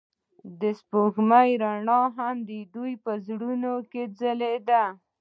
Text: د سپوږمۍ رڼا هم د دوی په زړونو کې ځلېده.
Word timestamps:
د 0.61 0.61
سپوږمۍ 0.79 1.49
رڼا 1.63 2.01
هم 2.17 2.35
د 2.49 2.51
دوی 2.73 2.93
په 3.03 3.11
زړونو 3.27 3.73
کې 3.91 4.03
ځلېده. 4.19 4.83